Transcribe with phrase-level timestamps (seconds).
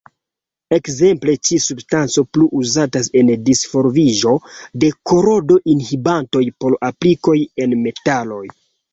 [0.75, 4.33] Ekzemple, ĉi-substanco plu uzatas en la disvolviĝo
[4.83, 8.43] de korodo-inhibantoj por aplikoj en metaloj.